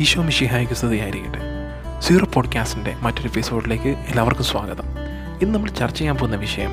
ഈശോ 0.00 0.22
മിഷിഹായ്ക്ക് 0.22 0.74
സ്തുതിയായിരിക്കട്ടെ. 0.74 1.38
സീറോ 2.00 2.26
പോഡ്കാസ്റ്റിന്റെ 2.26 2.96
മറ്റൊരു 3.00 3.26
എപ്പിസോഡിലേക്ക് 3.26 3.88
എല്ലാവർക്കും 3.88 4.44
സ്വാഗതം. 4.44 4.84
ഇന്ന് 5.42 5.54
നമ്മൾ 5.54 5.70
ചർച്ച 5.70 5.98
ചെയ്യാൻ 5.98 6.16
പോകുന്ന 6.16 6.36
വിഷയം 6.36 6.70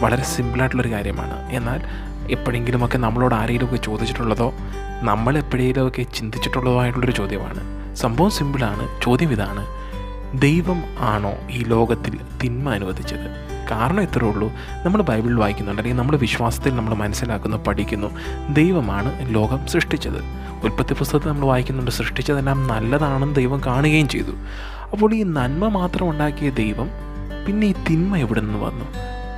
വളരെ 0.00 0.22
സിമ്പിളായിട്ടുള്ളൊരു 0.22 0.92
കാര്യമാണ്. 0.92 1.52
എന്നാൽ 1.52 1.82
എപ്പോഴെങ്കിലുമൊക്കെ 2.30 2.98
നമ്മളോട് 2.98 3.34
ആരെങ്കിലുമൊക്കെ 3.34 3.76
ചോദിച്ചിട്ടുള്ളതോ 3.76 4.52
നമ്മൾ 5.02 5.38
എപ്പോഴെങ്കിലുമൊക്കെ 5.38 6.02
ചിന്തിച്ചിട്ടുള്ളതോ 6.02 6.80
ആയിട്ടുള്ളൊരു 6.80 7.12
ചോദ്യമാണ്. 7.12 7.96
സംഭവം 7.96 8.30
സിമ്പിളാണ് 8.30 8.88
ചോദ്യം 9.02 9.32
ഇതാണ്. 9.32 9.66
ദൈവം 10.40 10.82
ആണോ 10.98 11.34
ഈ 11.50 11.64
ലോകത്തിൽ 11.64 12.18
തിന്മ 12.44 12.72
അനുവദിച്ചത്? 12.74 13.57
കാരണം 13.70 14.02
ഇത്രേ 14.02 14.28
ഉള്ളൂ. 14.28 14.52
നമ്മൾ 14.84 15.02
ബൈബിളിൽ 15.02 15.34
വായിക്കുന്നുണ്ട്. 15.34 15.82
അല്ലെങ്കിൽ 15.82 15.98
നമ്മുടെ 15.98 16.18
വിശ്വാസത്തിൽ 16.18 16.76
നമ്മൾ 16.76 16.94
മനസ്സിലാക്കുന്നു 16.94 17.56
പഠിക്കുന്നു. 17.56 18.08
ദൈവമാണ് 18.52 19.34
ലോകം 19.34 19.66
സൃഷ്ടിച്ചത്. 19.66 20.38
ഉൽപ്പത്തി 20.64 20.94
പുസ്തകത്തിൽ 20.94 21.28
നമ്മൾ 21.28 21.46
വായിക്കുന്നുണ്ട് 21.46 21.90
സൃഷ്ടിച്ചതെല്ലാം 21.90 22.66
നല്ലതാണെന്ന് 22.66 23.34
ദൈവം 23.34 23.60
കാണുകയും 23.66 24.08
ചെയ്തു. 24.08 24.32
അപ്പോൾ 24.92 25.14
ഈ 25.14 25.22
നന്മ 25.22 25.68
മാത്രം 25.68 26.10
ഉണ്ടാക്കിയ 26.10 26.50
ദൈവം 26.50 26.90
പിന്നെ 27.46 27.66
ഈ 27.66 27.72
തിന്മ 27.72 28.16
എവിടെ 28.16 28.40
നിന്ന് 28.40 28.58
വന്നു? 28.58 28.84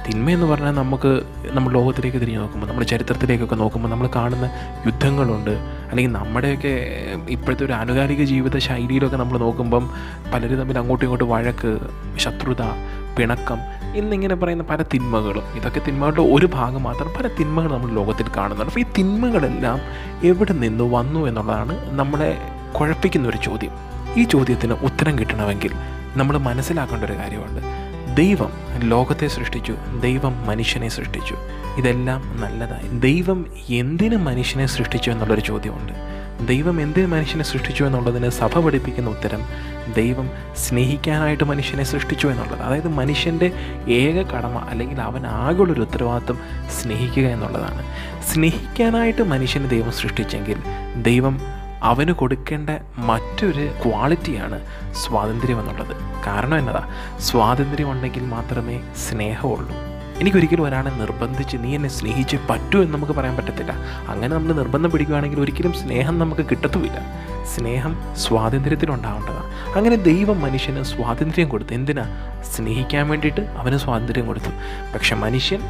തിന്മ 0.08 0.30
എന്ന് 0.30 0.46
പറഞ്ഞാൽ 0.46 0.72
നമുക്ക് 0.72 1.22
നമ്മൾ 1.44 1.72
ലോകത്തിലേക്ക് 1.72 2.18
തിരിഞ്ഞ് 2.18 2.40
നോക്കുമ്പോൾ 2.40 2.66
നമ്മുടെ 2.66 2.86
ചരിത്രത്തിലേക്കൊക്കെ 2.86 3.54
നോക്കുമ്പോൾ 3.54 3.88
നമ്മൾ 3.88 4.08
കാണുന്ന 4.16 4.50
യുദ്ധങ്ങളുണ്ട്. 4.86 5.50
അല്ലെങ്കിൽ 5.90 6.18
നമ്മുടെയൊക്കെ 6.18 6.86
ഇപ്പോഴത്തെ 7.28 7.64
ഒരു 7.64 7.72
ആനുകാലിക 7.72 8.24
ജീവിത 8.24 8.58
ശൈലിയിലൊക്കെ 8.58 9.16
നമ്മൾ 9.16 9.38
നോക്കുമ്പം 9.38 9.90
പലരും 10.34 10.58
തമ്മിൽ 10.58 10.78
അങ്ങോട്ടും 10.78 11.06
ഇങ്ങോട്ടും 11.06 11.28
വഴക്ക് 11.28 11.78
ശത്രുത 12.16 12.62
പിണക്കം 13.18 13.58
എന്നിങ്ങനെ 13.96 14.34
പറയുന്ന 14.34 14.62
പല 14.62 14.82
തിന്മകളും 14.82 15.42
ഇതൊക്കെ 15.56 15.80
തിന്മകളുടെ 15.88 16.20
ഒരു 16.20 16.46
ഭാഗം 16.46 16.82
മാത്രം 16.82 17.08
പല 17.18 17.28
തിന്മകൾ 17.28 17.72
നമ്മൾ 17.72 17.90
ലോകത്തിൽ 17.90 18.26
കാണുന്നുണ്ട്. 18.36 18.74
അപ്പോൾ 18.74 18.80
ഈ 18.80 18.92
തിന്മകളെല്ലാം 18.98 19.80
എവിടെ 20.24 20.52
നിന്ന് 20.52 20.84
വന്നു 20.84 21.26
എന്നുള്ളതാണ് 21.26 21.98
നമ്മളെ 21.98 22.38
കുഴപ്പിക്കുന്ന 22.80 23.28
ഒരു 23.28 23.36
ചോദ്യം. 23.36 23.70
ഈ 24.16 24.24
ചോദ്യത്തിന് 24.24 24.72
ഉത്തരം 24.72 25.18
കിട്ടണമെങ്കിൽ 25.18 25.70
നമ്മൾ 26.16 26.38
മനസ്സിലാക്കേണ്ട 26.38 27.04
ഒരു 27.04 27.12
കാര്യമുണ്ട്. 27.12 27.90
ദൈവം 28.16 28.52
ലോകത്തെ 28.78 29.26
സൃഷ്ടിച്ചു 29.26 29.74
ദൈവം 30.00 30.46
മനുഷ്യനെ 30.46 30.88
സൃഷ്ടിച്ചു. 30.88 31.36
ഇതെല്ലാം 31.78 32.40
നല്ലതായി. 32.40 32.98
ദൈവം 32.98 33.46
എന്തിന് 33.68 34.16
മനുഷ്യനെ 34.16 34.66
സൃഷ്ടിച്ചു 34.66 35.10
എന്നുള്ളൊരു 35.10 35.40
ചോദ്യമുണ്ട്. 35.40 35.92
ദൈവം 36.46 36.80
എന്തിന് 36.80 37.06
മനുഷ്യനെ 37.06 37.44
സൃഷ്ടിച്ചു 37.44 37.84
എന്നുള്ളതിന് 37.84 38.28
സഭ 38.28 38.58
പഠിപ്പിക്കുന്ന 38.58 39.10
ഉത്തരം 39.10 39.42
ദൈവം 39.94 40.30
സ്നേഹിക്കാനായിട്ട് 40.56 41.44
മനുഷ്യനെ 41.44 41.84
സൃഷ്ടിച്ചു 41.84 42.28
എന്നുള്ളത്. 42.28 42.60
അതായത് 42.60 42.88
മനുഷ്യന്റെ 42.88 43.52
ഏക 43.88 44.14
കടമ 44.14 44.66
അല്ലെങ്കിൽ 44.70 45.00
അവൻ 45.00 45.26
ആകെയുള്ളൊരു 45.26 45.80
ഉത്തരവാദിത്വം 45.80 46.38
സ്നേഹിക്കുക 46.82 47.22
എന്നുള്ളതാണ്. 47.22 47.82
സ്നേഹിക്കാനായിട്ട് 48.22 49.22
മനുഷ്യനെ 49.22 49.66
ദൈവം 49.66 49.92
സൃഷ്ടിച്ചെങ്കിൽ 49.92 50.56
ദൈവം 51.02 51.40
അവന് 51.82 52.12
കൊടുക്കേണ്ട 52.12 52.70
മറ്റൊരു 52.98 53.72
ക്വാളിറ്റിയാണ് 53.86 54.66
സ്വാതന്ത്ര്യം 54.94 55.60
എന്നുള്ളത്. 55.60 55.96
കാരണം 56.26 56.58
എന്നതാ? 56.58 56.88
സ്വാതന്ത്ര്യം 57.18 57.92
ഉണ്ടെങ്കിൽ 57.92 58.22
മാത്രമേ 58.22 58.80
സ്നേഹമുള്ളൂ 58.96 59.89
എനിക്കൊരിക്കലും 60.20 60.64
ഒരാളെ 60.64 60.90
നിർബന്ധിച്ച് 60.90 61.56
നീ 61.60 61.74
എന്നെ 61.74 61.88
സ്നേഹിച്ച് 61.88 62.36
പറ്റൂ 62.50 62.82
എന്ന് 62.82 62.94
നമുക്ക് 62.94 63.12
പറയാൻ 63.12 63.36
പറ്റത്തില്ല. 63.36 63.72
അങ്ങനെ 64.08 64.36
നമ്മൾ 64.36 64.52
നിർബന്ധം 64.52 64.90
പിടിക്കുകയാണെങ്കിൽ 64.90 65.40
ഒരിക്കലും 65.40 65.72
സ്നേഹം 65.72 66.18
നമുക്ക് 66.18 66.40
കിട്ടത്തുമില്ല. 66.40 66.98
സ്നേഹം 67.44 68.16
സ്വാതന്ത്ര്യത്തിലുണ്ടാവേണ്ടതാണ് 68.16 69.76
അങ്ങനെ 69.76 69.96
ദൈവം 69.96 70.40
മനുഷ്യന് 70.40 70.82
സ്വാതന്ത്ര്യം 70.82 71.48
കൊടുത്തു 71.48 71.72
എന്തിനാ? 71.72 72.04
സ്നേഹിക്കാൻ 72.56 73.08
വേണ്ടിയിട്ട് 73.08 73.40
അവന് 73.40 73.76
സ്വാതന്ത്ര്യം 73.76 74.26
കൊടുത്തു. 74.26 74.50
പക്ഷെ 74.94 75.16
മനുഷ്യൻ 75.16 75.60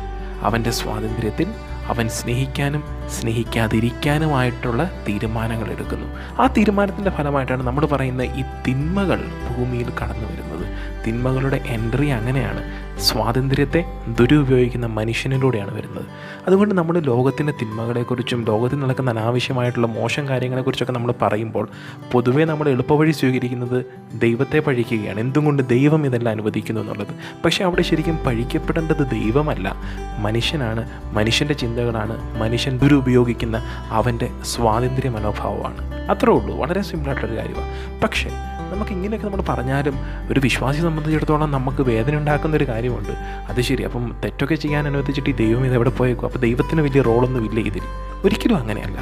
അവന്റെ 0.42 0.70
സ്വാതന്ത്ര്യത്തിൽ 0.70 1.46
അവൻ 1.86 2.08
സ്നേഹിക്കാനും 2.08 2.84
സ്നേഹിക്കാതിരിക്കാനുമായിട്ടുള്ള 3.20 4.90
തീരുമാനങ്ങൾ 5.08 5.72
എടുക്കുന്നു. 5.72 6.06
ആ 6.42 6.46
തീരുമാനത്തിന്റെ 6.46 7.10
ഫലമായിട്ടാണ് 7.10 7.62
നമ്മൾ 7.62 7.86
പറയുന്ന 7.86 8.22
ഈ 8.22 8.42
തിന്മകൾ 8.68 9.24
ഭൂമിയിൽ 9.50 9.90
കടന്നു 9.90 10.26
വരുന്നത് 10.28 10.66
തിന്മകളുടെ 11.06 11.60
എൻട്രി 11.66 12.08
അങ്ങനെയാണ്. 12.08 12.62
സ്വാതന്ത്ര്യത്തെ 13.00 13.84
ദുരുപയോഗിക്കുന്ന 14.20 14.86
മനുഷ്യനിലൂടെയാണ് 14.86 15.74
വരുന്നത്. 15.74 16.04
അതുകൊണ്ട് 16.46 16.74
നമ്മൾ 16.74 16.98
ലോകത്തിന്റെ 16.98 17.52
തിന്മകളെക്കുറിച്ചും 17.60 18.44
ലോകത്തിൽ 18.44 18.78
നടക്കുന്ന 18.78 19.10
അനാവശ്യമായിട്ടുള്ള 19.10 19.86
മോശം 19.86 20.28
കാര്യങ്ങളെക്കുറിച്ചൊക്കെ 20.28 20.92
നമ്മൾ 20.92 21.14
പറയുമ്പോൾ 21.22 21.68
പൊതുവേ 22.12 22.44
നമ്മൾ 22.44 22.68
എളുപ്പവഴി 22.68 23.10
സ്വീകരിക്കുന്നത് 23.10 23.84
ദൈവത്തെ 24.14 24.58
പഴിക്കുകയാണ്. 24.58 25.20
എന്തുകൊണ്ട് 25.20 25.68
ദൈവം 25.68 26.06
ഇതെല്ലാം 26.06 26.32
അനുവദിക്കുന്നു 26.32 26.80
എന്നുള്ളത്? 26.80 27.08
പക്ഷേ 27.44 27.64
അവിടെ 27.64 27.82
ശരിക്കും 27.82 28.16
പഴിക്കപ്പെടേണ്ടത് 28.26 29.10
ദൈവമല്ല. 29.10 29.76
മനുഷ്യനാണ് 30.18 30.90
മനുഷ്യന്റെ 31.12 31.54
ചിന്തകളാണ് 31.54 32.40
മനുഷ്യൻ 32.40 32.78
ദുരുപയോഗിക്കുന്ന 32.78 33.62
അവന്റെ 33.88 34.28
സ്വാതന്ത്ര്യ 34.44 35.08
മനോഭാവമാണ്. 35.08 35.94
അത്രേ 35.94 36.32
ഉള്ളൂ. 36.32 36.56
വളരെ 36.56 36.82
സിമ്പിളായിട്ടൊരു 36.82 37.36
കാര്യമാണ്. 37.36 38.00
പക്ഷേ 38.00 38.30
നമുക്ക് 38.74 38.90
ഇങ്ങനെയൊക്കെ 38.90 39.28
നമ്മൾ 39.28 39.42
പറഞ്ഞാലും 39.48 39.94
ഒരു 40.30 40.40
വിശ്വാസിയെ 40.40 40.82
സംബന്ധിച്ചിടത്തോളം 40.82 41.50
നമുക്ക് 41.50 41.82
വേദന 41.82 42.16
ഉണ്ടാക്കുന്ന 42.16 42.56
ഒരു 42.56 42.68
കാര്യമുണ്ട്. 42.68 43.12
അത് 43.48 43.60
ശരി. 43.60 43.82
അപ്പം 43.82 44.16
തെറ്റൊക്കെ 44.24 44.54
ചെയ്യാൻ 44.54 44.86
അനുവദിച്ചിട്ട് 44.86 45.30
ഈ 45.30 45.32
ദൈവം 45.32 45.66
ഇത് 45.66 45.74
എവിടെ 45.74 45.90
പോയേക്കും? 45.90 46.26
അപ്പോൾ 46.26 46.38
ദൈവത്തിന് 46.38 46.80
വലിയ 46.80 47.02
റോളൊന്നും 47.02 47.44
ഇല്ല 47.44 47.60
ഇതിൽ. 47.60 47.82
ഒരിക്കലും 48.24 48.56
അങ്ങനെയല്ല. 48.56 48.98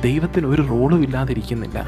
ദൈവത്തിന് 0.00 0.46
ഒരു 0.46 0.62
റോളും 0.62 1.02
ഇല്ലാതിരിക്കുന്നില്ല. 1.02 1.86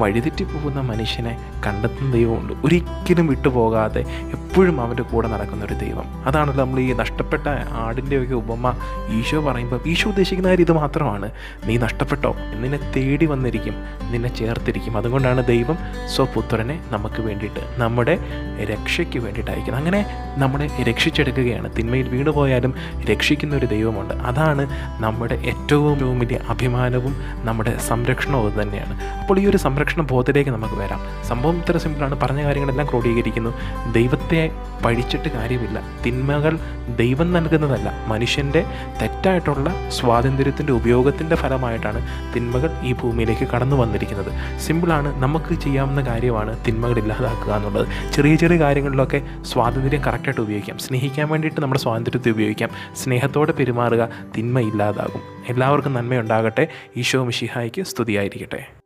വഴിതെറ്റി 0.00 0.44
പോകുന്ന 0.44 0.80
മനുഷ്യനെ 0.80 1.38
കണ്ടെത്തുന്ന 1.66 2.12
ദൈവമുണ്ട്. 2.12 2.52
ഒരിക്കലും 2.64 3.26
വിട്ടുപോകാതെ 3.26 4.00
എപ്പോഴും 4.10 4.80
അവന്റെ 4.80 5.02
കൂടെ 5.02 5.28
നടക്കുന്ന 5.28 5.64
ഒരു 5.64 5.74
ദൈവം. 5.74 6.24
അതാണല്ലോ 6.26 6.64
നമ്മൾ 6.64 6.80
ഈ 6.80 6.92
നഷ്ടപ്പെട്ട 6.92 7.48
ആടിന്റെയൊക്കെ 7.72 8.34
ഉപമ 8.34 8.74
ഈശോ 9.10 9.40
പറയുമ്പോൾ 9.40 9.80
ഈശോ 9.86 10.08
ഉദ്ദേശിക്കുന്ന 10.08 10.48
കാര്യം 10.48 10.64
ഇത് 10.64 10.72
മാത്രമാണ്. 10.72 11.30
നീ 11.64 11.76
നഷ്ടപ്പെട്ടോ? 11.76 12.36
നിന്നെ 12.60 12.92
തേടി 12.96 13.26
വന്നിരിക്കും. 13.26 13.74
നിന്നെ 14.10 14.28
ചേർത്തിരിക്കും. 14.28 14.96
അതുകൊണ്ടാണ് 14.96 15.46
ദൈവം 15.46 15.78
സ്വപുത്രനെ 16.06 16.80
നമുക്ക് 16.90 17.20
വേണ്ടിയിട്ട് 17.20 17.60
നമ്മുടെ 17.76 18.18
രക്ഷയ്ക്ക് 18.64 19.18
വേണ്ടിയിട്ട് 19.18 19.50
അയക്കുന്നത്. 19.50 19.76
അങ്ങനെ 19.76 20.06
നമ്മളെ 20.38 20.82
രക്ഷിച്ചെടുക്കുകയാണ്. 20.82 21.70
തിന്മയിൽ 21.78 22.08
വീണുപോയാലും 22.08 22.74
രക്ഷിക്കുന്ന 23.10 23.56
ഒരു 23.56 23.66
ദൈവമുണ്ട്. 23.66 24.14
അതാണ് 24.14 24.68
നമ്മുടെ 25.00 25.34
ഏറ്റവും 25.34 26.18
വലിയ 26.18 26.38
അഭിമാനവും 26.48 27.16
നമ്മുടെ 27.44 27.78
സംരക്ഷണവും 27.78 28.62
തന്നെയാണ്. 28.62 29.02
അപ്പോൾ 29.20 29.38
ഈ 29.38 29.46
ഒരു 29.46 29.56
സംരക്ഷണ 29.84 30.02
ബോധത്തിലേക്ക് 30.02 30.50
നമുക്ക് 30.50 30.74
വരാം. 30.74 31.00
സംഭവം 31.24 31.56
ഇത്ര 31.56 31.76
സിമ്പിളാണ്. 31.76 32.20
പറഞ്ഞ 32.20 32.44
കാര്യങ്ങളെല്ലാം 32.44 32.88
ക്രോഡീകരിക്കുന്നു. 32.90 33.50
ദൈവത്തെ 33.92 34.50
പഴിച്ചിട്ട് 34.84 35.28
കാര്യമില്ല. 35.28 35.82
തിന്മകൾ 36.06 36.58
ദൈവം 36.96 37.32
നൽകുന്നതല്ല. 37.32 38.04
മനുഷ്യന്റെ 38.06 38.64
തെറ്റായിട്ടുള്ള 39.02 39.74
സ്വാതന്ത്ര്യത്തിന്റെ 39.88 40.72
ഉപയോഗത്തിന്റെ 40.72 41.36
ഫലമായിട്ടാണ് 41.36 42.00
തിന്മകൾ 42.36 42.70
ഈ 42.82 42.92
ഭൂമിയിലേക്ക് 42.92 43.48
കടന്നു 43.48 43.76
വന്നിരിക്കുന്നത്. 43.76 44.60
സിമ്പിളാണ്. 44.60 45.22
നമുക്ക് 45.22 45.60
ചെയ്യാവുന്ന 45.60 46.00
കാര്യമാണ് 46.00 46.66
തിന്മകൾ 46.66 46.98
ഇല്ലാതാക്കുക 46.98 47.54
എന്നുള്ളത്. 47.54 48.12
ചെറിയ 48.12 48.34
ചെറിയ 48.34 48.60
കാര്യങ്ങളിലൊക്കെ 48.60 49.22
സ്വാതന്ത്ര്യം 49.42 50.02
കറക്റ്റായിട്ട് 50.06 50.40
ഉപയോഗിക്കാം. 50.40 50.78
സ്നേഹിക്കാൻ 50.78 51.28
വേണ്ടിയിട്ട് 51.28 51.60
നമ്മുടെ 51.60 51.80
സ്വാതന്ത്ര്യത്തെ 51.80 52.30
ഉപയോഗിക്കാം. 52.30 52.68
സ്നേഹത്തോടെ 52.96 53.52
പെരുമാറുക 53.52 54.08
തിന്മ 54.36 54.60
ഇല്ലാതാകും. 54.60 55.20
എല്ലാവർക്കും 55.48 55.92
നന്മയുണ്ടാകട്ടെ. 55.92 56.68
ഈശോ 56.96 57.24
മിഷിഹായ്ക്ക് 57.24 57.82
സ്തുതിയായിരിക്കട്ടെ. 57.82 58.83